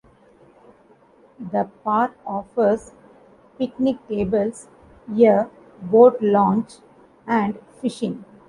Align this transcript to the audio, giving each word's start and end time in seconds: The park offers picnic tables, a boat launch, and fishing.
The 1.51 1.69
park 1.83 2.13
offers 2.25 2.91
picnic 3.59 3.97
tables, 4.07 4.67
a 5.15 5.45
boat 5.79 6.17
launch, 6.23 6.77
and 7.27 7.59
fishing. 7.79 8.25